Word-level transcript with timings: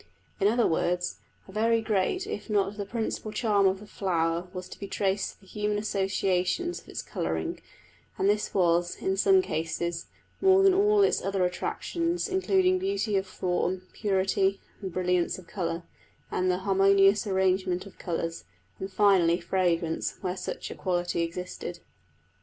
In 0.39 0.47
other 0.47 0.65
words, 0.65 1.19
a 1.47 1.51
very 1.51 1.79
great 1.79 2.25
if 2.25 2.49
not 2.49 2.75
the 2.75 2.87
principal 2.87 3.31
charm 3.31 3.67
of 3.67 3.79
the 3.79 3.85
flower 3.85 4.47
was 4.51 4.67
to 4.69 4.79
be 4.79 4.87
traced 4.87 5.33
to 5.35 5.41
the 5.41 5.45
human 5.45 5.77
associations 5.77 6.79
of 6.81 6.89
its 6.89 7.03
colouring; 7.03 7.61
and 8.17 8.27
this 8.27 8.51
was, 8.51 8.95
in 8.95 9.15
some 9.15 9.43
cases, 9.43 10.07
more 10.41 10.63
than 10.63 10.73
all 10.73 11.03
its 11.03 11.21
other 11.21 11.45
attractions, 11.45 12.27
including 12.27 12.79
beauty 12.79 13.15
of 13.15 13.27
form, 13.27 13.83
purity 13.93 14.59
and 14.81 14.91
brilliance 14.91 15.37
of 15.37 15.45
colour, 15.45 15.83
and 16.31 16.49
the 16.49 16.57
harmonious 16.65 17.27
arrangement 17.27 17.85
of 17.85 17.99
colours; 17.99 18.45
and, 18.79 18.91
finally, 18.91 19.39
fragrance, 19.39 20.15
where 20.21 20.35
such 20.35 20.71
a 20.71 20.73
quality 20.73 21.21
existed. 21.21 21.77